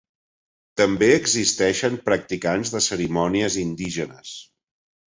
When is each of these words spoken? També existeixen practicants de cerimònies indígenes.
També 0.81 1.09
existeixen 1.17 2.01
practicants 2.09 2.75
de 2.77 2.85
cerimònies 2.89 3.63
indígenes. 3.69 4.37